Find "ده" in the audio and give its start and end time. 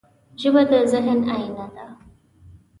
1.75-1.85